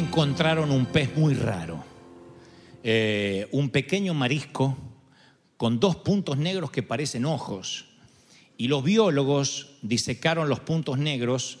[0.00, 1.84] encontraron un pez muy raro.
[2.82, 4.76] Eh, un pequeño marisco
[5.56, 7.84] con dos puntos negros que parecen ojos.
[8.56, 11.58] Y los biólogos disecaron los puntos negros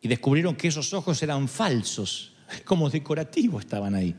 [0.00, 2.32] y descubrieron que esos ojos eran falsos,
[2.64, 4.14] como decorativos estaban ahí.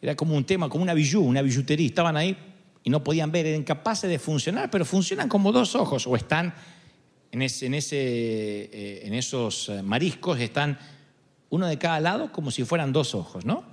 [0.00, 1.86] Era como un tema, como una bijú, una billutería.
[1.88, 2.36] Estaban ahí
[2.84, 6.54] y no podían ver, eran incapaces de funcionar, pero funcionan como dos ojos o están
[7.32, 10.78] en, eh, en esos eh, mariscos, están
[11.50, 13.64] uno de cada lado como si fueran dos ojos, ¿no?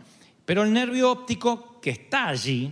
[0.45, 2.71] Pero el nervio óptico que está allí,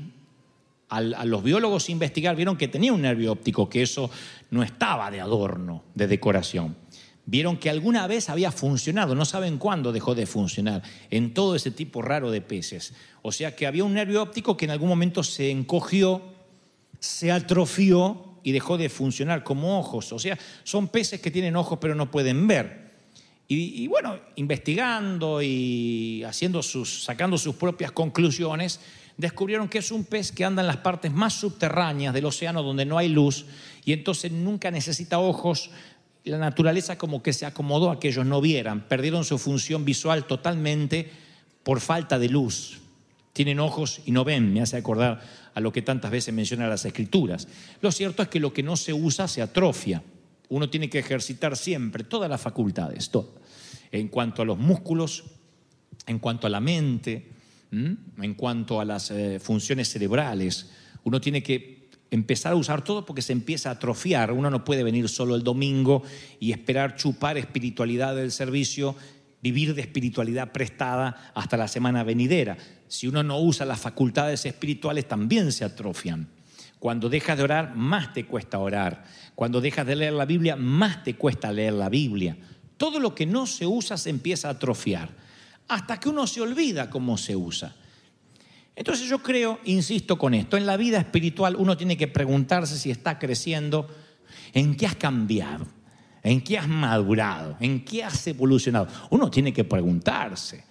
[0.90, 4.10] al- a los biólogos investigar vieron que tenía un nervio óptico, que eso
[4.50, 6.76] no estaba de adorno, de decoración.
[7.26, 11.72] Vieron que alguna vez había funcionado, no saben cuándo dejó de funcionar, en todo ese
[11.72, 12.94] tipo raro de peces.
[13.22, 16.22] O sea que había un nervio óptico que en algún momento se encogió,
[17.00, 20.12] se atrofió y dejó de funcionar como ojos.
[20.12, 22.81] O sea, son peces que tienen ojos pero no pueden ver.
[23.54, 28.80] Y, bueno, investigando y haciendo sus, sacando sus propias conclusiones,
[29.18, 32.86] descubrieron que es un pez que anda en las partes más subterráneas del océano donde
[32.86, 33.46] no hay luz
[33.84, 35.70] y entonces nunca necesita ojos.
[36.24, 40.28] La naturaleza como que se acomodó a que ellos no vieran, perdieron su función visual
[40.28, 41.12] totalmente
[41.64, 42.80] por falta de luz.
[43.34, 45.22] Tienen ojos y no ven, me hace acordar
[45.54, 47.50] a lo que tantas veces mencionan las escrituras.
[47.82, 50.02] Lo cierto es que lo que no se usa se atrofia.
[50.48, 53.41] Uno tiene que ejercitar siempre todas las facultades, todo.
[53.92, 55.24] En cuanto a los músculos,
[56.08, 57.32] en cuanto a la mente,
[57.72, 60.72] en cuanto a las eh, funciones cerebrales.
[61.04, 64.32] Uno tiene que empezar a usar todo porque se empieza a atrofiar.
[64.32, 66.04] Uno no puede venir solo el domingo
[66.40, 68.96] y esperar chupar espiritualidad del servicio,
[69.42, 72.58] vivir de espiritualidad prestada hasta la semana venidera.
[72.88, 76.28] Si uno no usa las facultades espirituales, también se atrofian.
[76.80, 79.06] Cuando dejas de orar, más te cuesta orar.
[79.36, 82.36] Cuando dejas de leer la Biblia, más te cuesta leer la Biblia.
[82.82, 85.16] Todo lo que no se usa se empieza a atrofiar,
[85.68, 87.76] hasta que uno se olvida cómo se usa.
[88.76, 92.90] Entonces yo creo, insisto con esto, en la vida espiritual uno tiene que preguntarse si
[92.90, 93.88] está creciendo,
[94.54, 95.68] en qué has cambiado,
[96.24, 98.88] en qué has madurado, en qué has evolucionado.
[99.12, 100.64] Uno tiene que preguntarse.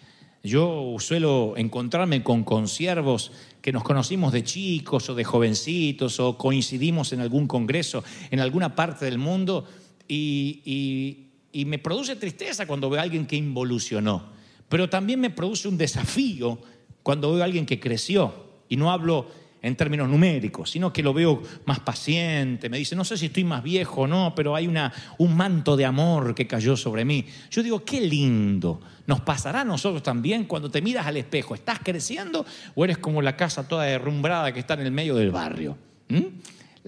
[0.42, 3.30] Yo suelo encontrarme con consiervos
[3.62, 8.74] que nos conocimos de chicos o de jovencitos o coincidimos en algún congreso en alguna
[8.74, 9.64] parte del mundo
[10.08, 14.30] y, y- y me produce tristeza cuando veo a alguien que involucionó,
[14.68, 16.58] pero también me produce un desafío
[17.02, 18.34] cuando veo a alguien que creció
[18.68, 19.26] y no hablo
[19.62, 23.44] en términos numéricos, sino que lo veo más paciente, me dice, no sé si estoy
[23.44, 27.26] más viejo o no, pero hay una, un manto de amor que cayó sobre mí.
[27.50, 31.80] Yo digo, qué lindo, nos pasará a nosotros también cuando te miras al espejo, ¿estás
[31.82, 35.76] creciendo o eres como la casa toda derrumbrada que está en el medio del barrio?
[36.08, 36.24] ¿Mm?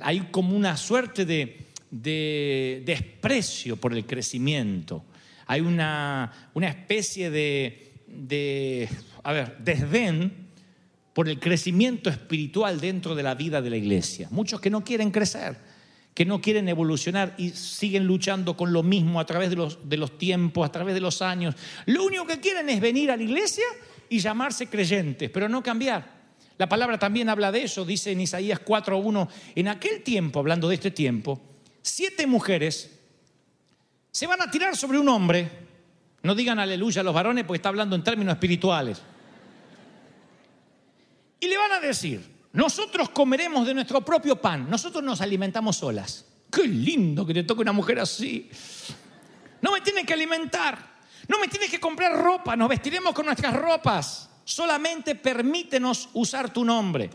[0.01, 1.62] Hay como una suerte de,
[1.93, 5.05] de desprecio por el crecimiento,
[5.47, 8.89] hay una, una especie de,
[9.23, 10.49] a ver, desdén
[11.13, 14.29] por el crecimiento espiritual dentro de la vida de la iglesia.
[14.31, 15.59] Muchos que no quieren crecer,
[16.15, 19.99] que no quieren evolucionar y siguen luchando con lo mismo a través de los, de
[19.99, 21.55] los tiempos, a través de los años.
[21.85, 23.65] Lo único que quieren es venir a la iglesia
[24.09, 26.23] y llamarse creyentes, pero no cambiar.
[26.57, 30.77] La palabra también habla de eso, dice en Isaías 4.1, en aquel tiempo, hablando de
[30.77, 31.52] este tiempo,
[31.83, 32.99] siete mujeres
[34.11, 35.51] se van a tirar sobre un hombre.
[36.23, 39.03] No digan aleluya a los varones porque está hablando en términos espirituales.
[41.41, 46.25] Y le van a decir, nosotros comeremos de nuestro propio pan, nosotros nos alimentamos solas.
[46.51, 48.49] Qué lindo que te toque una mujer así.
[49.61, 50.79] No me tienes que alimentar,
[51.27, 54.29] no me tienes que comprar ropa, nos vestiremos con nuestras ropas.
[54.45, 57.11] Solamente permítenos usar tu nombre.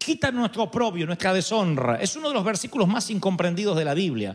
[0.00, 1.96] Quita nuestro oprobio, nuestra deshonra.
[1.96, 4.34] Es uno de los versículos más incomprendidos de la Biblia.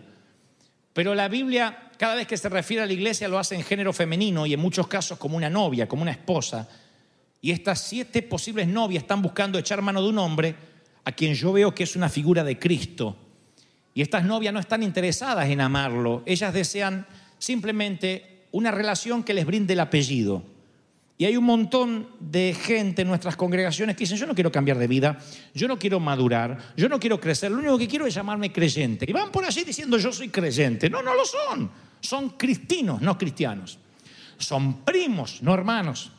[0.94, 3.92] Pero la Biblia, cada vez que se refiere a la iglesia, lo hace en género
[3.92, 6.70] femenino y en muchos casos como una novia, como una esposa.
[7.42, 10.56] Y estas siete posibles novias están buscando echar mano de un hombre
[11.04, 13.16] a quien yo veo que es una figura de Cristo.
[13.96, 17.08] Y estas novias no están interesadas en amarlo, ellas desean
[17.40, 20.44] simplemente una relación que les brinde el apellido.
[21.18, 24.78] Y hay un montón de gente en nuestras congregaciones que dicen, yo no quiero cambiar
[24.78, 25.18] de vida,
[25.54, 29.06] yo no quiero madurar, yo no quiero crecer, lo único que quiero es llamarme creyente.
[29.08, 30.90] Y van por allí diciendo, yo soy creyente.
[30.90, 31.72] No, no lo son.
[32.02, 33.80] Son cristinos, no cristianos.
[34.38, 36.12] Son primos, no hermanos.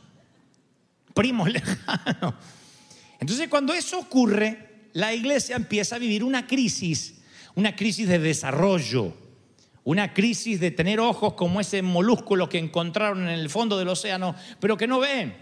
[1.12, 2.34] Primos lejanos.
[3.20, 7.16] Entonces cuando eso ocurre, la iglesia empieza a vivir una crisis,
[7.54, 9.25] una crisis de desarrollo
[9.86, 14.34] una crisis de tener ojos como ese molúsculo que encontraron en el fondo del océano,
[14.58, 15.36] pero que no ven.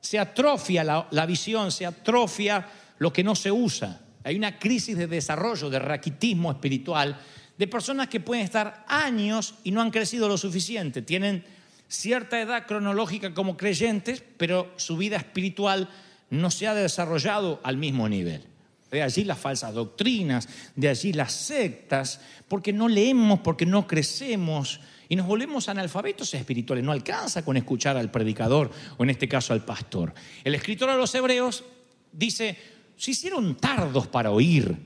[0.00, 2.66] Se atrofia la, la, visión, se atrofia
[2.98, 4.00] lo que no se usa.
[4.24, 7.20] Hay una crisis de desarrollo, de raquitismo espiritual,
[7.58, 11.02] de personas que pueden estar años y no han crecido lo suficiente.
[11.02, 11.44] Tienen
[11.88, 15.90] cierta edad cronológica como creyentes, pero su vida espiritual
[16.30, 18.47] no se ha desarrollado al mismo nivel.
[18.90, 24.80] De allí las falsas doctrinas, de allí las sectas, porque no leemos, porque no crecemos
[25.08, 26.84] y nos volvemos analfabetos espirituales.
[26.84, 30.14] No alcanza con escuchar al predicador o en este caso al pastor.
[30.44, 31.64] El escritor a los hebreos
[32.12, 32.56] dice,
[32.96, 34.76] se hicieron tardos para oír,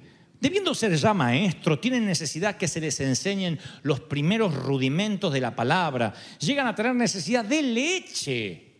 [0.40, 5.54] debiendo ser ya maestros, tienen necesidad que se les enseñen los primeros rudimentos de la
[5.54, 8.72] palabra, llegan a tener necesidad de leche,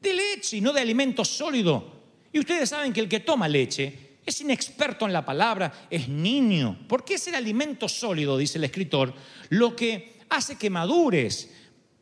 [0.00, 1.97] de leche y no de alimento sólido.
[2.32, 6.78] Y ustedes saben que el que toma leche es inexperto en la palabra, es niño,
[6.86, 9.14] porque es el alimento sólido, dice el escritor,
[9.48, 11.50] lo que hace que madures.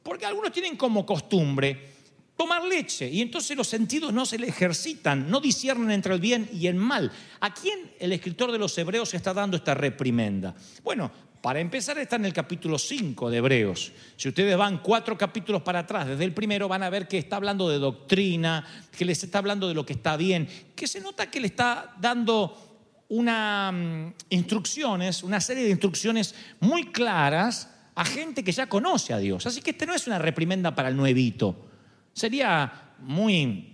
[0.02, 1.94] Porque algunos tienen como costumbre
[2.36, 6.48] tomar leche y entonces los sentidos no se le ejercitan, no disciernen entre el bien
[6.52, 7.10] y el mal.
[7.40, 10.54] ¿A quién el escritor de los Hebreos está dando esta reprimenda?
[10.84, 11.10] Bueno,
[11.40, 13.92] para empezar está en el capítulo 5 de Hebreos.
[14.16, 17.36] Si ustedes van cuatro capítulos para atrás, desde el primero van a ver que está
[17.36, 18.66] hablando de doctrina,
[18.96, 21.94] que les está hablando de lo que está bien, que se nota que le está
[22.00, 29.12] dando una um, instrucciones, una serie de instrucciones muy claras a gente que ya conoce
[29.12, 29.46] a Dios.
[29.46, 31.68] Así que este no es una reprimenda para el nuevito.
[32.12, 33.72] Sería muy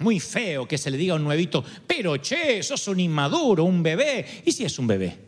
[0.00, 3.82] muy feo que se le diga a un nuevito, pero che, sos un inmaduro, un
[3.82, 4.42] bebé.
[4.44, 5.27] ¿Y si es un bebé?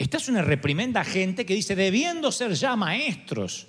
[0.00, 3.66] Esta es una reprimenda a gente que dice, debiendo ser ya maestros.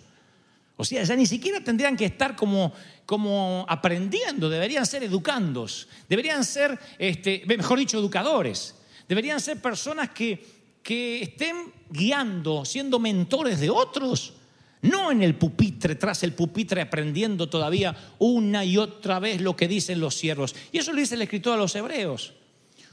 [0.78, 2.72] O sea, ya ni siquiera tendrían que estar como,
[3.06, 8.76] como aprendiendo, deberían ser educandos, deberían ser, este, mejor dicho, educadores.
[9.10, 10.42] Deberían ser personas que,
[10.82, 14.36] que estén guiando, siendo mentores de otros.
[14.84, 19.68] No en el pupitre, tras el pupitre, aprendiendo todavía una y otra vez lo que
[19.68, 20.56] dicen los siervos.
[20.72, 22.36] Y eso lo dice el escritor a los hebreos.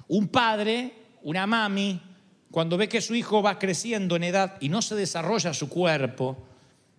[0.08, 0.92] Un padre,
[1.22, 2.00] una mami,
[2.50, 6.44] cuando ve que su hijo va creciendo en edad y no se desarrolla su cuerpo,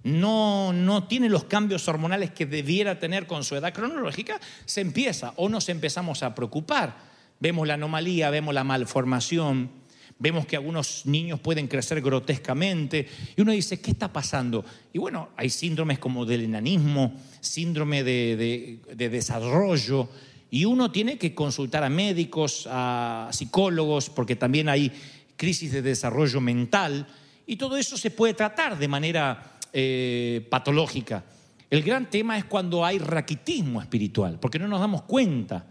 [0.04, 5.34] no, no tiene los cambios hormonales que debiera tener con su edad cronológica, se empieza
[5.36, 7.10] o nos empezamos a preocupar.
[7.40, 9.72] Vemos la anomalía, vemos la malformación,
[10.20, 14.64] vemos que algunos niños pueden crecer grotescamente y uno dice, ¿qué está pasando?
[14.94, 20.10] Y bueno, hay síndromes como del enanismo, síndrome de, de, de desarrollo,
[20.52, 24.92] y uno tiene que consultar a médicos, a psicólogos, porque también hay
[25.40, 27.08] crisis de desarrollo mental,
[27.48, 31.24] y todo eso se puede tratar de manera eh, patológica.
[31.70, 35.66] El gran tema es cuando hay raquitismo espiritual, porque no nos damos cuenta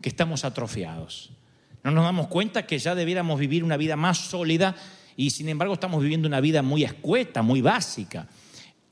[0.00, 1.30] que estamos atrofiados.
[1.82, 4.76] No nos damos cuenta que ya debiéramos vivir una vida más sólida
[5.16, 8.28] y sin embargo estamos viviendo una vida muy escueta, muy básica.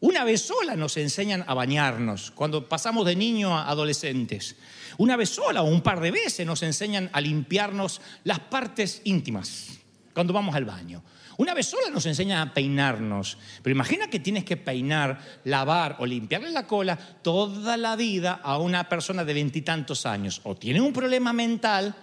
[0.01, 4.57] Una vez sola nos enseñan a bañarnos, cuando pasamos de niño a adolescentes.
[4.97, 9.82] Una vez sola o un par de veces nos enseñan a limpiarnos las partes íntimas
[10.15, 11.03] cuando vamos al baño.
[11.39, 16.07] Una vez sola nos enseñan a peinarnos, pero imagina que tienes que peinar, lavar o
[16.07, 20.41] limpiarle la cola toda la vida a una persona de veintitantos años.
[20.45, 21.95] O tiene un problema mental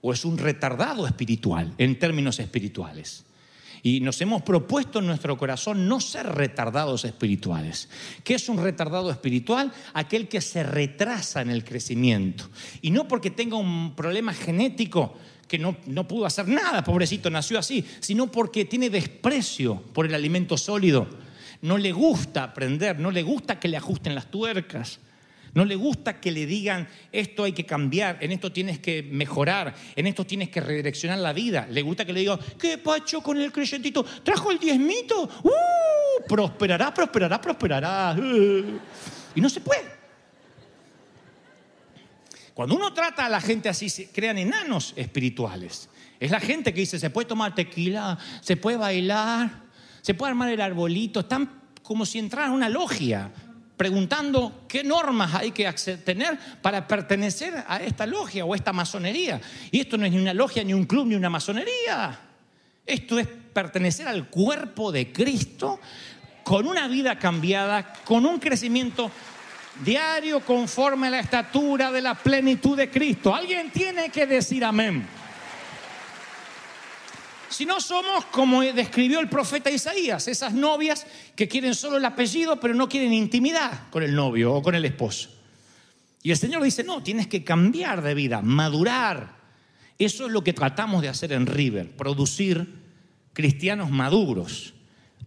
[0.00, 3.24] o es un retardado espiritual, en términos espirituales.
[3.82, 7.88] Y nos hemos propuesto en nuestro corazón no ser retardados espirituales.
[8.24, 9.72] ¿Qué es un retardado espiritual?
[9.94, 12.48] Aquel que se retrasa en el crecimiento.
[12.82, 15.16] Y no porque tenga un problema genético,
[15.48, 20.14] que no, no, pudo hacer nada, pobrecito, nació así, sino porque tiene desprecio por el
[20.14, 21.06] alimento sólido.
[21.62, 25.00] No le gusta aprender, no le gusta que le ajusten las tuercas,
[25.54, 29.74] no le gusta que le digan esto hay que cambiar, en esto tienes que mejorar,
[29.96, 31.66] en esto tienes que redireccionar la vida.
[31.70, 34.04] Le gusta que le digan, ¿qué pacho con el creyentito?
[34.22, 35.22] ¿Trajo el diezmito?
[35.42, 36.28] ¡Uh!
[36.28, 38.14] Prosperará, prosperará, prosperará.
[39.34, 39.95] Y no se puede.
[42.56, 45.90] Cuando uno trata a la gente así, se crean enanos espirituales.
[46.18, 49.64] Es la gente que dice, se puede tomar tequila, se puede bailar,
[50.00, 51.20] se puede armar el arbolito.
[51.20, 51.50] Están
[51.82, 53.30] como si entraran a una logia,
[53.76, 55.70] preguntando qué normas hay que
[56.02, 59.38] tener para pertenecer a esta logia o esta masonería.
[59.70, 62.18] Y esto no es ni una logia, ni un club, ni una masonería.
[62.86, 65.78] Esto es pertenecer al cuerpo de Cristo
[66.42, 69.10] con una vida cambiada, con un crecimiento
[69.84, 73.34] diario conforme a la estatura de la plenitud de Cristo.
[73.34, 75.06] Alguien tiene que decir amén.
[77.48, 82.58] Si no somos como describió el profeta Isaías, esas novias que quieren solo el apellido
[82.58, 85.30] pero no quieren intimidad con el novio o con el esposo.
[86.22, 89.36] Y el Señor dice, no, tienes que cambiar de vida, madurar.
[89.96, 92.66] Eso es lo que tratamos de hacer en River, producir
[93.32, 94.74] cristianos maduros.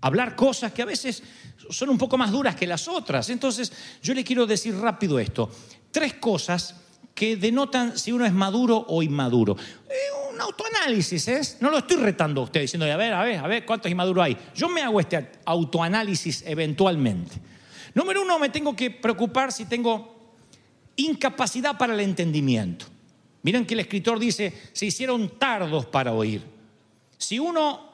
[0.01, 1.21] Hablar cosas que a veces
[1.69, 3.29] son un poco más duras que las otras.
[3.29, 5.49] Entonces, yo le quiero decir rápido esto.
[5.91, 6.75] Tres cosas
[7.13, 9.57] que denotan si uno es maduro o inmaduro.
[9.89, 11.57] Eh, un autoanálisis, ¿es?
[11.59, 14.23] No lo estoy retando a usted diciendo, a ver, a ver, a ver, ¿cuántos inmaduros
[14.23, 14.37] hay?
[14.55, 17.35] Yo me hago este autoanálisis eventualmente.
[17.93, 20.33] Número uno, me tengo que preocupar si tengo
[20.95, 22.85] incapacidad para el entendimiento.
[23.41, 26.41] Miren que el escritor dice, se hicieron tardos para oír.
[27.17, 27.88] Si uno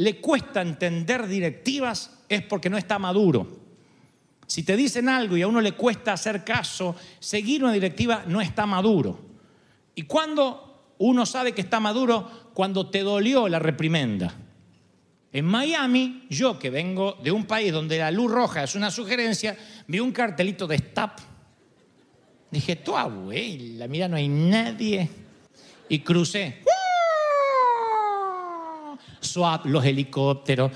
[0.00, 3.60] le cuesta entender directivas es porque no está maduro.
[4.46, 8.40] Si te dicen algo y a uno le cuesta hacer caso, seguir una directiva no
[8.40, 9.20] está maduro.
[9.94, 12.50] ¿Y cuando uno sabe que está maduro?
[12.54, 14.32] Cuando te dolió la reprimenda.
[15.34, 19.54] En Miami, yo que vengo de un país donde la luz roja es una sugerencia,
[19.86, 21.10] vi un cartelito de stop.
[22.50, 25.10] Dije, tu abuela, mira, no hay nadie.
[25.90, 26.62] Y crucé.
[29.30, 30.72] Swap, los helicópteros.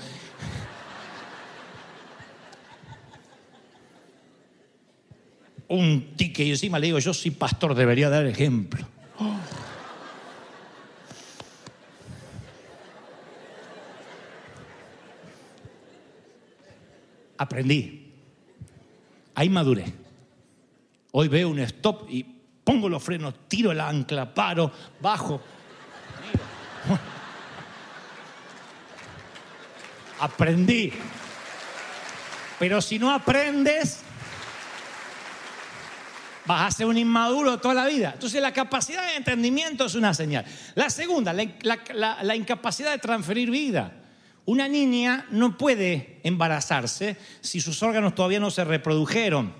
[5.67, 8.85] Un ticket y encima le digo, yo soy pastor, debería dar ejemplo.
[17.37, 18.13] Aprendí.
[19.33, 19.91] Ahí maduré.
[21.11, 22.23] Hoy veo un stop y
[22.63, 24.71] pongo los frenos, tiro el ancla, paro,
[25.01, 25.41] bajo.
[30.19, 30.93] Aprendí.
[32.59, 34.01] Pero si no aprendes,
[36.45, 38.11] vas a ser un inmaduro toda la vida.
[38.13, 40.45] Entonces la capacidad de entendimiento es una señal.
[40.75, 43.93] La segunda, la, incapacidad de transferir vida.
[44.45, 49.53] Una niña no puede embarazarse si sus órganos todavía no se reprodujeron.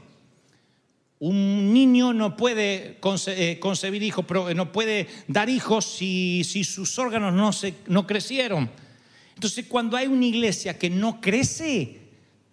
[1.18, 7.00] Un niño no puede eh, concebir hijos, eh, no puede dar hijos si, si sus
[7.00, 8.70] órganos no, se, no crecieron.
[9.36, 12.00] Entonces, cuando hay una iglesia que no crece,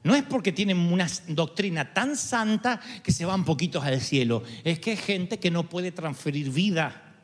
[0.02, 4.80] no es porque tienen una doctrina tan santa que se van poquitos al cielo, es
[4.80, 7.14] que hay gente que no puede transferir vida.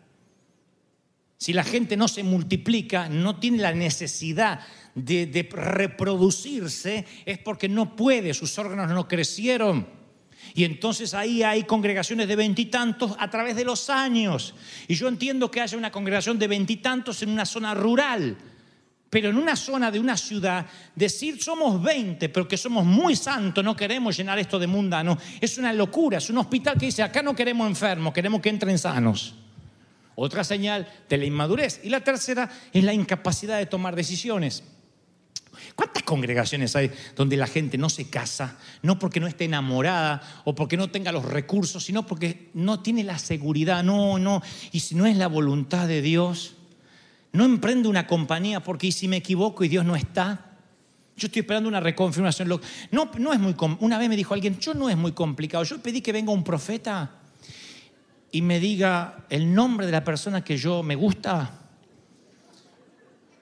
[1.36, 4.60] Si la gente no se multiplica, no tiene la necesidad
[4.94, 9.88] de, de reproducirse, es porque no puede, sus órganos no crecieron.
[10.54, 14.54] Y entonces ahí hay congregaciones de veintitantos a través de los años.
[14.86, 18.36] Y yo entiendo que haya una congregación de veintitantos en una zona rural.
[19.10, 23.64] Pero en una zona de una ciudad, decir somos 20, pero que somos muy santos,
[23.64, 26.18] no queremos llenar esto de mundano, es una locura.
[26.18, 29.34] Es un hospital que dice, acá no queremos enfermos, queremos que entren sanos.
[30.14, 31.80] Otra señal de la inmadurez.
[31.84, 34.62] Y la tercera es la incapacidad de tomar decisiones.
[35.74, 40.54] ¿Cuántas congregaciones hay donde la gente no se casa, no porque no esté enamorada o
[40.54, 43.82] porque no tenga los recursos, sino porque no tiene la seguridad?
[43.82, 44.42] No, no.
[44.72, 46.57] Y si no es la voluntad de Dios,
[47.32, 50.48] no emprende una compañía porque ¿y si me equivoco y Dios no está?
[51.16, 52.48] Yo estoy esperando una reconfirmación.
[52.92, 55.64] No, no es muy Una vez me dijo alguien, yo no es muy complicado.
[55.64, 57.10] Yo pedí que venga un profeta
[58.30, 61.58] y me diga el nombre de la persona que yo me gusta.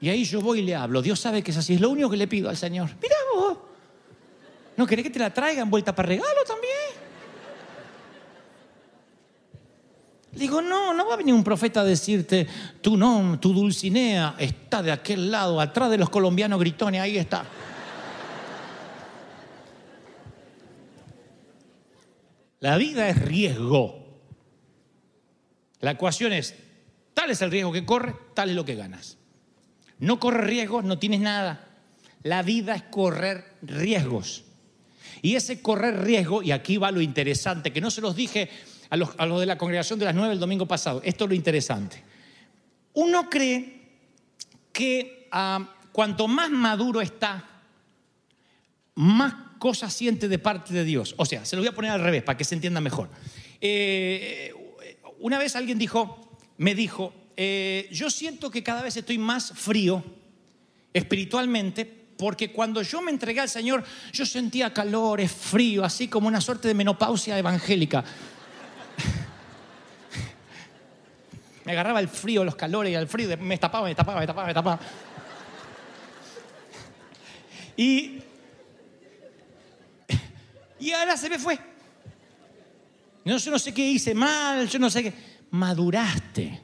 [0.01, 1.03] Y ahí yo voy y le hablo.
[1.03, 1.75] Dios sabe que es así.
[1.75, 2.91] Es lo único que le pido al Señor.
[3.01, 3.59] Mira vos.
[4.77, 6.75] ¿No querés que te la traiga en vuelta para regalo también?
[10.37, 12.47] Digo, no, no va a venir un profeta a decirte,
[12.83, 17.47] tú no, tu Dulcinea está de aquel lado, atrás de los colombianos gritones, ahí está.
[22.61, 24.05] La vida es riesgo.
[25.81, 26.55] La ecuación es,
[27.15, 29.17] tal es el riesgo que corre, tal es lo que ganas.
[29.99, 31.67] No corres riesgos, no tienes nada.
[32.23, 34.45] La vida es correr riesgos.
[35.23, 38.51] Y ese correr riesgo, y aquí va lo interesante, que no se los dije
[38.91, 42.03] a los, de la congregación de las nueve el domingo pasado, esto es lo interesante.
[42.95, 43.83] Uno cree
[44.73, 47.45] que ah, cuanto más maduro está,
[48.95, 51.15] más cosas siente de parte de Dios.
[51.19, 53.11] O sea, se lo voy a poner al revés para que se entienda mejor.
[53.61, 54.55] Eh,
[55.21, 60.03] una vez alguien dijo, me dijo, eh, yo siento que cada vez estoy más frío
[60.93, 61.85] espiritualmente
[62.17, 66.69] porque cuando yo me entregué al Señor, yo sentía calores, frío, así como una suerte
[66.69, 68.05] de menopausia evangélica.
[71.67, 74.47] Me agarraba el frío, los calores y el frío, me tapaba, me tapaba, me tapaba,
[74.47, 74.81] me tapaba.
[77.77, 78.21] Y,
[80.79, 81.59] y ahora se me fue.
[83.25, 85.13] No, yo no sé qué hice mal, yo no sé qué.
[85.51, 86.61] Maduraste.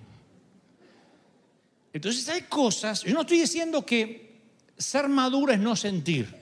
[1.92, 4.40] Entonces hay cosas, yo no estoy diciendo que
[4.78, 6.32] ser maduro es no sentir.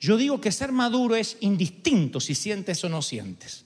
[0.00, 3.65] Yo digo que ser maduro es indistinto si sientes o no sientes.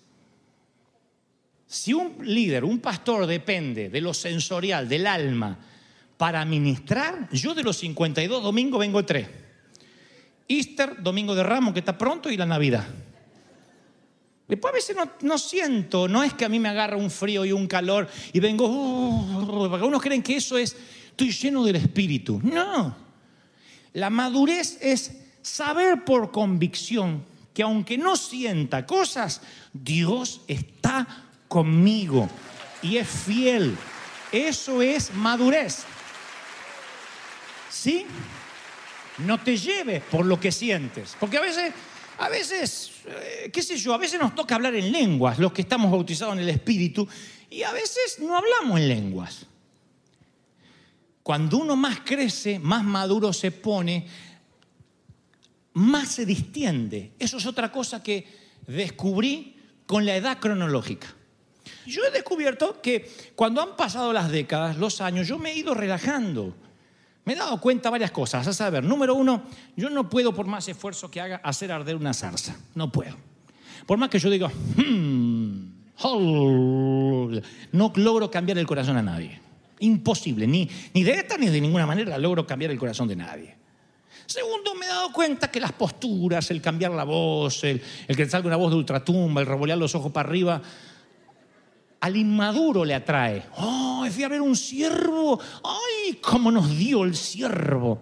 [1.70, 5.56] Si un líder, un pastor depende de lo sensorial, del alma,
[6.16, 9.28] para ministrar, yo de los 52 domingos vengo tres.
[10.48, 12.88] Easter, domingo de Ramos, que está pronto, y la Navidad.
[14.48, 17.52] Después a veces no, siento, no es que a mí me agarra un frío y
[17.52, 22.40] un calor y vengo, uh, porque algunos creen que eso es, estoy lleno del Espíritu.
[22.42, 22.96] No,
[23.92, 27.24] la madurez es saber por convicción
[27.54, 29.40] que aunque no sienta cosas,
[29.72, 32.30] Dios está conmigo
[32.80, 33.76] y es fiel.
[34.30, 35.82] Eso es madurez.
[37.68, 38.06] ¿Sí?
[39.18, 41.74] No te lleves por lo que sientes, porque a veces
[42.20, 45.62] a veces, eh, qué sé yo, a veces nos toca hablar en lenguas, los que
[45.62, 47.08] estamos bautizados en el Espíritu,
[47.48, 49.46] y a veces no hablamos en lenguas.
[51.22, 54.06] Cuando uno más crece, más maduro se pone,
[55.72, 57.12] más se distiende.
[57.18, 58.26] Eso es otra cosa que
[58.66, 61.16] descubrí con la edad cronológica.
[61.90, 65.74] Yo he descubierto que cuando han pasado las décadas, los años, yo me he ido
[65.74, 66.54] relajando.
[67.24, 68.46] Me he dado cuenta varias cosas.
[68.46, 69.42] A saber, número uno,
[69.76, 72.56] yo no puedo, por más esfuerzo que haga, hacer arder una zarza.
[72.74, 73.16] No puedo.
[73.86, 75.70] Por más que yo diga, hmm,
[77.72, 79.40] no logro cambiar el corazón a nadie.
[79.80, 80.46] Imposible.
[80.46, 83.56] Ni, ni de esta ni de ninguna manera logro cambiar el corazón de nadie.
[84.26, 88.28] Segundo, me he dado cuenta que las posturas, el cambiar la voz, el, el que
[88.28, 90.62] salga una voz de ultratumba, el revolear los ojos para arriba,
[92.00, 93.44] al inmaduro le atrae.
[93.56, 95.38] Oh, fui a ver un siervo.
[95.62, 98.00] Ay, cómo nos dio el siervo.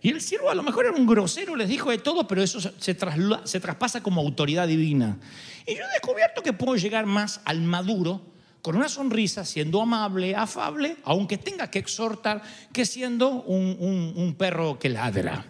[0.00, 2.60] Y el siervo a lo mejor era un grosero, les dijo de todo, pero eso
[2.60, 5.16] se, se traspasa como autoridad divina.
[5.64, 8.20] Y yo he descubierto que puedo llegar más al maduro
[8.62, 14.88] con una sonrisa, siendo amable, afable, aunque tenga que exhortar, que siendo un, perro que
[14.88, 15.44] ladra.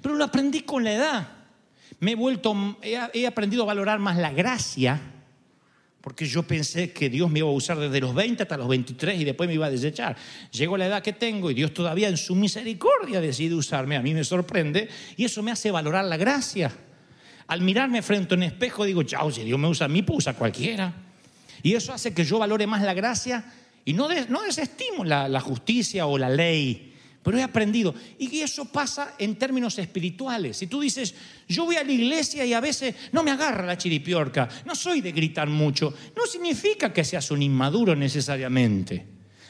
[0.00, 1.28] Pero lo aprendí con la edad.
[1.98, 5.00] Me he vuelto, he aprendido a valorar más la gracia
[6.00, 9.20] porque yo pensé que Dios me iba a usar desde los 20 hasta los 23
[9.20, 10.16] y después me iba a desechar.
[10.50, 13.96] Llego a la edad que tengo y Dios todavía en su misericordia decide usarme.
[13.96, 16.72] A mí me sorprende y eso me hace valorar la gracia.
[17.48, 20.18] Al mirarme frente a un espejo digo, chao, si Dios me usa a mí, pues
[20.18, 20.92] usa a cualquiera.
[21.62, 23.44] Y eso hace que yo valore más la gracia
[23.84, 26.89] y no, no desestimo la, la justicia o la ley.
[27.22, 27.94] Pero he aprendido.
[28.18, 30.56] Y eso pasa en términos espirituales.
[30.56, 31.14] Si tú dices,
[31.48, 35.00] yo voy a la iglesia y a veces no me agarra la chiripiorca, no soy
[35.00, 39.06] de gritar mucho, no significa que seas un inmaduro necesariamente.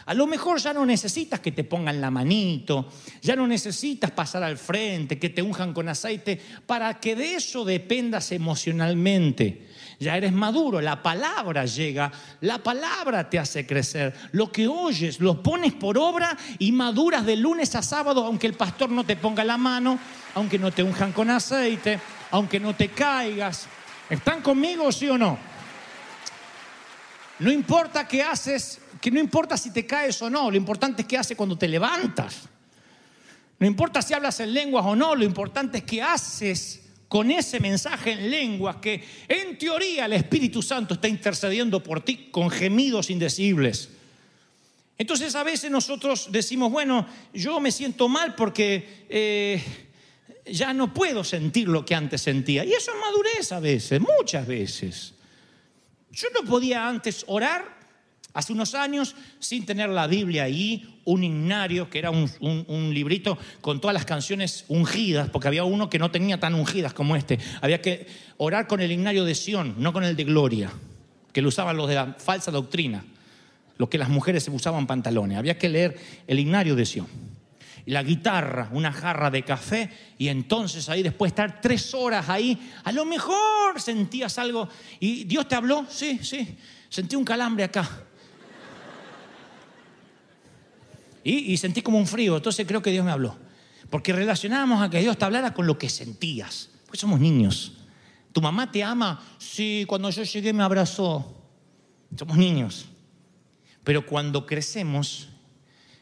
[0.07, 2.89] A lo mejor ya no necesitas que te pongan la manito,
[3.23, 7.65] ya no necesitas pasar al frente, que te unjan con aceite, para que de eso
[7.65, 9.70] dependas emocionalmente
[10.01, 12.11] ya eres maduro, la palabra llega,
[12.41, 14.15] la palabra te hace crecer.
[14.33, 18.55] Lo que oyes lo pones por obra y maduras de lunes a sábado, aunque el
[18.55, 19.99] pastor no te ponga la mano,
[20.35, 23.67] aunque no te unjan con aceite, aunque no te caigas.
[24.09, 25.39] ¿Están conmigo, sí o no?
[27.39, 31.09] No importa qué haces, que no importa si te caes o no, lo importante es
[31.09, 32.49] qué haces cuando te levantas.
[33.59, 37.59] No importa si hablas en lenguas o no, lo importante es qué haces con ese
[37.59, 43.11] mensaje en lenguas que en teoría el Espíritu Santo está intercediendo por ti con gemidos
[43.11, 43.89] indecibles.
[44.97, 49.61] Entonces a veces nosotros decimos, bueno, yo me siento mal porque eh,
[50.47, 52.65] ya no puedo sentir lo que antes sentía.
[52.65, 55.15] Y eso es madurez a veces, muchas veces.
[56.13, 57.80] Yo no podía antes orar
[58.33, 63.37] Hace unos años, sin tener la Biblia ahí, un himnario, que era un, un, librito
[63.61, 67.41] con todas las canciones ungidas, porque había uno que no tenía tan ungidas como este.
[67.61, 70.71] Había que orar con el himnario de Sión, no con el de Gloria,
[71.33, 73.05] que lo usaban los de la falsa doctrina,
[73.79, 75.37] los que las mujeres se usaban pantalones.
[75.37, 77.09] Había que leer el himnario de Sión.
[77.87, 82.71] La guitarra, una jarra de café, y entonces ahí después de estar tres horas ahí,
[82.85, 84.69] a lo mejor sentías algo.
[85.01, 85.85] ¿Y Dios te habló?
[85.89, 86.57] Sí, sí.
[86.89, 88.05] Sentí un calambre acá.
[91.23, 93.37] Y, sentí como un frío, entonces creo que Dios me habló.
[93.91, 96.71] Porque relacionábamos a que Dios te hablara con lo que sentías.
[96.87, 97.73] Porque somos niños.
[98.33, 99.23] ¿Tu mamá te ama?
[99.39, 101.37] Sí, cuando yo llegué me abrazó.
[102.17, 102.87] Somos niños.
[103.85, 105.29] Pero cuando crecemos,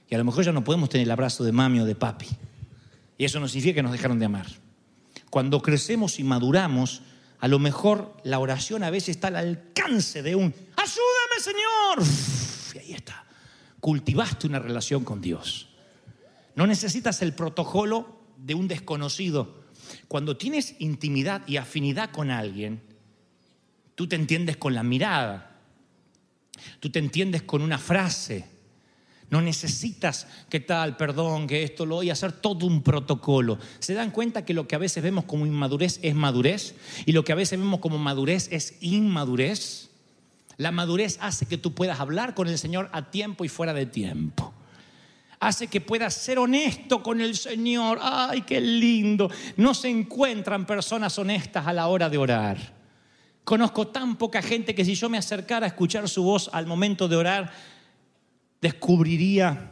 [0.09, 2.29] y a lo mejor ya no podemos tener el abrazo de mami o de papi,
[3.17, 4.47] y eso no significa que nos dejaron de amar.
[5.31, 7.03] Cuando crecemos y maduramos,
[7.41, 12.75] a lo mejor la oración a veces está al alcance de un ¡Ayúdame, Señor!
[12.75, 13.25] Y ahí está.
[13.81, 15.69] Cultivaste una relación con Dios.
[16.55, 19.65] No necesitas el protocolo de un desconocido.
[20.09, 22.83] Cuando tienes intimidad y afinidad con alguien,
[23.95, 25.61] tú te entiendes con la mirada,
[26.81, 28.59] tú te entiendes con una frase.
[29.31, 33.59] No necesitas que tal, perdón, que esto lo voy a hacer todo un protocolo.
[33.79, 36.75] ¿Se dan cuenta que lo que a veces vemos como inmadurez es madurez?
[37.05, 39.88] Y lo que a veces vemos como madurez es inmadurez.
[40.59, 43.87] La madurez hace que tú puedas hablar con el Señor a tiempo y fuera de
[43.87, 44.53] tiempo.
[45.41, 48.01] Hace que puedas ser honesto con el Señor.
[48.03, 49.31] ¡Ay, qué lindo!
[49.57, 52.75] No se encuentran personas honestas a la hora de orar.
[53.45, 57.07] Conozco tan poca gente que si yo me acercara a escuchar su voz al momento
[57.07, 57.53] de orar,
[58.61, 59.71] descubriría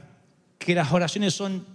[0.57, 1.67] que las oraciones son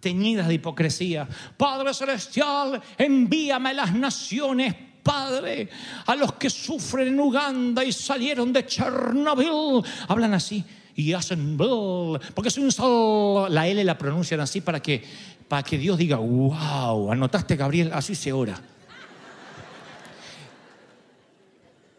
[0.00, 1.28] teñidas de hipocresía.
[1.56, 5.68] Padre Celestial, envíame a las naciones, Padre,
[6.06, 9.84] a los que sufren en Uganda y salieron de Chernobyl.
[10.08, 10.64] Hablan así
[10.96, 13.52] y hacen porque es un sol.
[13.52, 15.04] La L la pronuncian así para que,
[15.46, 18.60] para que Dios diga, wow, anotaste Gabriel, así se ora.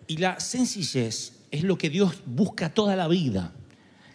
[0.07, 3.53] Y la sencillez es lo que Dios busca toda la vida,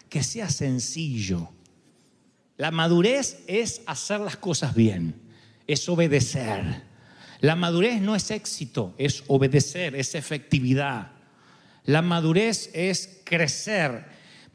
[0.09, 1.49] que sea sencillo.
[2.57, 5.15] La madurez es hacer las cosas bien,
[5.65, 6.90] es obedecer.
[7.41, 11.11] La madurez no es éxito, es obedecer, es efectividad.
[11.85, 14.05] La madurez es crecer,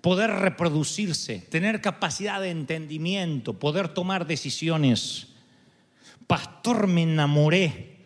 [0.01, 5.27] poder reproducirse, tener capacidad de entendimiento, poder tomar decisiones.
[6.29, 7.97] Pastor, me enamoré.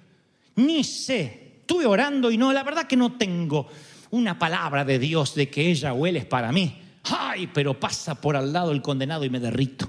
[0.57, 3.69] Ni sé, estuve orando y no, la verdad que no tengo
[4.11, 6.81] una palabra de Dios de que ella o para mí.
[7.05, 9.89] Ay, pero pasa por al lado el condenado y me derrito.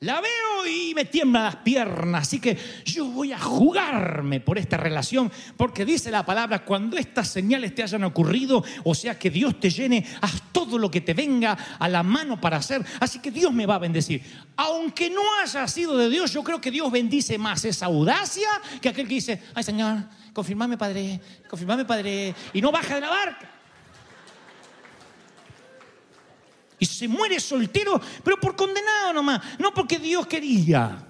[0.00, 4.76] La veo y me tiemblan las piernas, así que yo voy a jugarme por esta
[4.76, 9.58] relación, porque dice la palabra, cuando estas señales te hayan ocurrido, o sea que Dios
[9.58, 13.32] te llene, haz todo lo que te venga a la mano para hacer, así que
[13.32, 14.22] Dios me va a bendecir.
[14.54, 18.48] Aunque no haya sido de Dios, yo creo que Dios bendice más esa audacia
[18.80, 23.10] que aquel que dice, ay Señor, confirmame Padre, confirmame Padre, y no baja de la
[23.10, 23.57] barca.
[26.78, 31.04] Y se muere soltero, pero por condenado nomás, no porque Dios quería.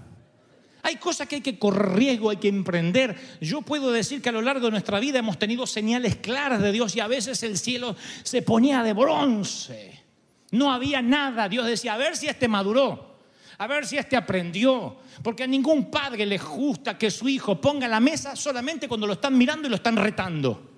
[0.82, 3.38] Hay cosas que hay que correr riesgo, hay que emprender.
[3.40, 6.72] Yo puedo decir que a lo largo de nuestra vida hemos tenido señales claras de
[6.72, 10.04] Dios y a veces el cielo se ponía de bronce.
[10.52, 11.48] No había nada.
[11.48, 13.18] Dios decía, a ver si este maduró,
[13.58, 14.96] a ver si este aprendió.
[15.22, 19.14] Porque a ningún padre le gusta que su hijo ponga la mesa solamente cuando lo
[19.14, 20.70] están mirando y lo están retando.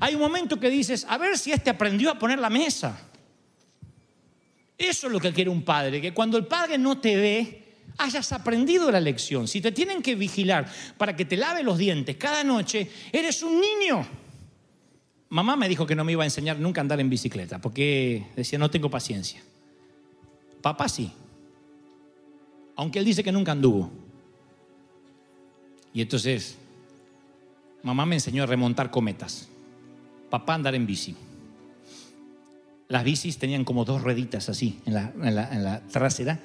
[0.00, 3.08] Hay un momento que dices, a ver si este aprendió a poner la mesa.
[4.76, 7.64] Eso es lo que quiere un padre, que cuando el padre no te ve,
[7.98, 9.46] hayas aprendido la lección.
[9.46, 13.60] Si te tienen que vigilar para que te lave los dientes cada noche, eres un
[13.60, 14.06] niño.
[15.28, 18.26] Mamá me dijo que no me iba a enseñar nunca a andar en bicicleta, porque
[18.36, 19.42] decía, no tengo paciencia.
[20.60, 21.12] Papá sí,
[22.76, 23.90] aunque él dice que nunca anduvo.
[25.92, 26.56] Y entonces,
[27.82, 29.48] mamá me enseñó a remontar cometas,
[30.30, 31.14] papá a andar en bici.
[32.88, 36.38] Las bicis tenían como dos rueditas así en la, en la- en trasera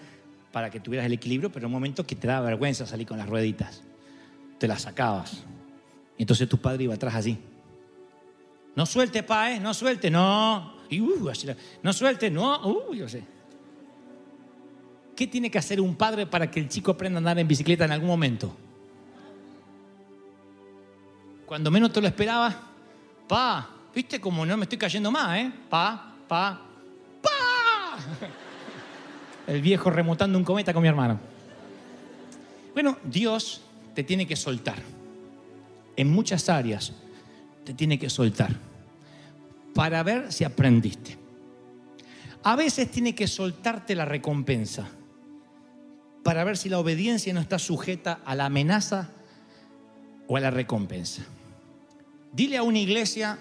[0.51, 3.17] para que tuvieras el equilibrio, pero en un momento que te daba vergüenza salir con
[3.17, 3.83] las rueditas,
[4.57, 5.43] te las sacabas.
[6.17, 7.37] Y entonces tu padre iba atrás así.
[8.75, 9.59] No suelte, pa, ¿eh?
[9.59, 10.73] No suelte, no.
[10.89, 11.31] Y, uh,
[11.83, 12.67] no suelte, no.
[12.67, 13.23] Uh, yo sé.
[15.15, 17.83] ¿Qué tiene que hacer un padre para que el chico aprenda a andar en bicicleta
[17.85, 18.55] en algún momento?
[21.45, 22.55] Cuando menos te lo esperaba,
[23.27, 25.51] pa, viste como no me estoy cayendo más, ¿eh?
[25.69, 26.61] Pa, pa,
[27.21, 27.97] pa.
[29.47, 31.19] El viejo remontando un cometa con mi hermano.
[32.73, 33.61] Bueno, Dios
[33.95, 34.77] te tiene que soltar.
[35.97, 36.93] En muchas áreas
[37.65, 38.51] te tiene que soltar
[39.73, 41.17] para ver si aprendiste.
[42.43, 44.87] A veces tiene que soltarte la recompensa
[46.23, 49.09] para ver si la obediencia no está sujeta a la amenaza
[50.27, 51.23] o a la recompensa.
[52.31, 53.39] Dile a una iglesia,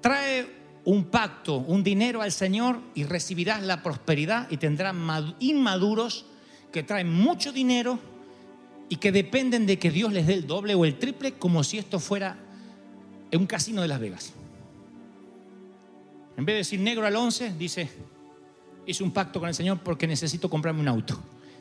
[0.00, 6.26] trae un pacto, un dinero al Señor y recibirás la prosperidad y tendrás mad- inmaduros
[6.72, 7.98] que traen mucho dinero
[8.88, 11.78] y que dependen de que Dios les dé el doble o el triple como si
[11.78, 12.36] esto fuera
[13.32, 14.32] un casino de Las Vegas.
[16.36, 17.88] En vez de decir negro al 11, dice,
[18.86, 21.18] hice un pacto con el Señor porque necesito comprarme un auto.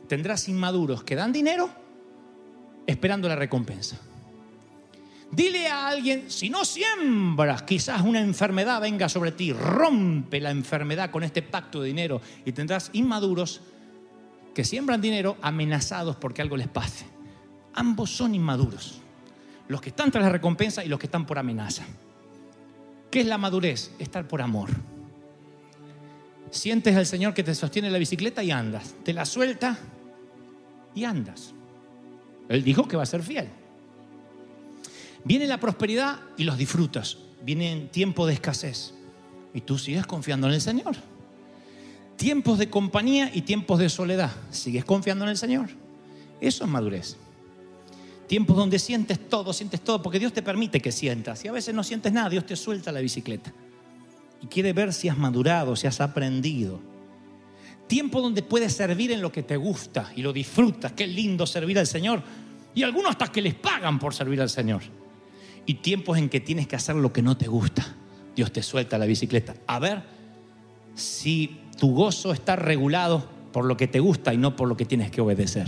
[0.07, 1.69] Tendrás inmaduros que dan dinero
[2.85, 3.97] esperando la recompensa.
[5.35, 11.09] Dile a alguien, si no siembras, quizás una enfermedad venga sobre ti, rompe la enfermedad
[11.09, 13.61] con este pacto de dinero y tendrás inmaduros
[14.53, 17.07] que siembran dinero amenazados porque algo les pase.
[17.73, 19.01] Ambos son inmaduros,
[19.67, 21.83] los que están tras la recompensa y los que están por amenaza.
[23.09, 23.91] ¿Qué es la madurez?
[23.97, 24.69] Estar por amor.
[26.51, 29.79] Sientes al Señor que te sostiene la bicicleta y andas, te la suelta
[30.93, 31.55] y andas.
[32.49, 33.62] Él dijo que va a ser fiel.
[35.25, 37.17] Viene la prosperidad y los disfrutas.
[37.43, 38.93] Viene tiempo de escasez
[39.53, 40.95] y tú sigues confiando en el Señor.
[42.17, 44.31] Tiempos de compañía y tiempos de soledad.
[44.51, 45.69] Sigues confiando en el Señor.
[46.39, 47.17] Eso es madurez.
[48.27, 51.43] Tiempos donde sientes todo, sientes todo, porque Dios te permite que sientas.
[51.43, 53.53] Y a veces no sientes nada, Dios te suelta la bicicleta.
[54.41, 56.79] Y quiere ver si has madurado, si has aprendido.
[57.87, 60.93] Tiempo donde puedes servir en lo que te gusta y lo disfrutas.
[60.93, 62.23] Qué lindo servir al Señor.
[62.73, 64.81] Y algunos hasta que les pagan por servir al Señor.
[65.65, 67.95] Y tiempos en que tienes que hacer lo que no te gusta.
[68.35, 69.55] Dios te suelta la bicicleta.
[69.67, 70.03] A ver
[70.95, 74.85] si tu gozo está regulado por lo que te gusta y no por lo que
[74.85, 75.67] tienes que obedecer.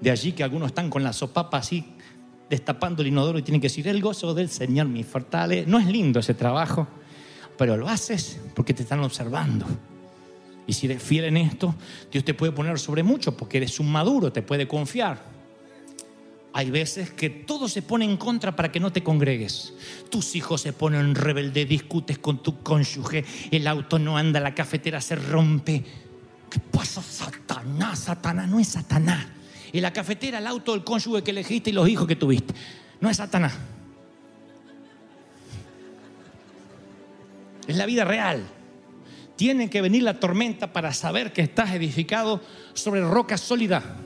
[0.00, 1.84] De allí que algunos están con la sopapa así,
[2.48, 5.66] destapando el inodoro y tienen que decir, el gozo del Señor me fortale.
[5.66, 6.86] No es lindo ese trabajo,
[7.56, 9.66] pero lo haces porque te están observando.
[10.66, 11.74] Y si eres fiel en esto,
[12.12, 15.37] Dios te puede poner sobre mucho porque eres un maduro, te puede confiar.
[16.58, 19.74] Hay veces que todo se pone en contra para que no te congregues.
[20.10, 25.00] Tus hijos se ponen rebelde, discutes con tu cónyuge, el auto no anda, la cafetera
[25.00, 25.84] se rompe.
[26.50, 28.00] ¿Qué pasa, Satanás?
[28.00, 29.24] Satanás no es Satanás.
[29.72, 32.52] Y la cafetera, el auto, el cónyuge que elegiste y los hijos que tuviste.
[33.00, 33.52] No es Satanás.
[37.68, 38.42] Es la vida real.
[39.36, 42.42] Tiene que venir la tormenta para saber que estás edificado
[42.74, 44.00] sobre roca sólida.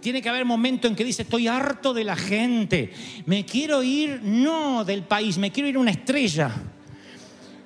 [0.00, 2.92] Tiene que haber momento en que dice, estoy harto de la gente.
[3.26, 6.50] Me quiero ir, no del país, me quiero ir a una estrella.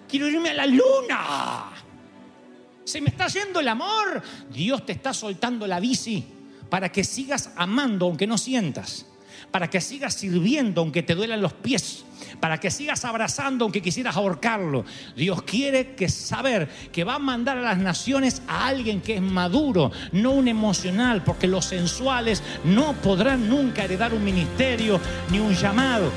[0.09, 1.71] Quiero irme a la luna.
[2.85, 4.23] Se me está yendo el amor.
[4.51, 6.25] Dios te está soltando la bici
[6.73, 9.05] para que sigas amando aunque no sientas,
[9.53, 12.05] para que sigas sirviendo aunque te duelan los pies,
[12.41, 14.85] para que sigas abrazando aunque quisieras ahorcarlo.
[15.15, 19.23] Dios quiere que saber que va a mandar a las naciones a alguien que es
[19.23, 24.99] maduro, no un emocional, porque los sensuales no podrán nunca heredar un ministerio
[25.31, 26.11] ni un llamado,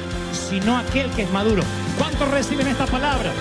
[0.50, 1.62] sino aquel que es maduro.
[2.00, 3.32] ¿Cuántos reciben esta palabra?